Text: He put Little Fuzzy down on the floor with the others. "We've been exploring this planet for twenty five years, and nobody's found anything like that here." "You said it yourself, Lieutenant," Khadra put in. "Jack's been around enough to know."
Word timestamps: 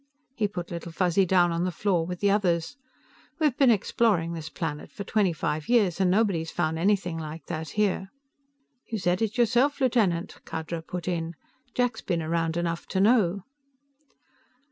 He 0.33 0.47
put 0.47 0.71
Little 0.71 0.91
Fuzzy 0.91 1.27
down 1.27 1.51
on 1.51 1.63
the 1.63 1.69
floor 1.71 2.07
with 2.07 2.21
the 2.21 2.31
others. 2.31 2.75
"We've 3.37 3.55
been 3.55 3.69
exploring 3.69 4.33
this 4.33 4.49
planet 4.49 4.91
for 4.91 5.03
twenty 5.03 5.31
five 5.31 5.69
years, 5.69 5.99
and 6.01 6.09
nobody's 6.09 6.49
found 6.49 6.79
anything 6.79 7.19
like 7.19 7.45
that 7.45 7.69
here." 7.77 8.09
"You 8.87 8.97
said 8.97 9.21
it 9.21 9.37
yourself, 9.37 9.79
Lieutenant," 9.79 10.37
Khadra 10.43 10.81
put 10.81 11.07
in. 11.07 11.35
"Jack's 11.75 12.01
been 12.01 12.23
around 12.23 12.57
enough 12.57 12.87
to 12.87 12.99
know." 12.99 13.43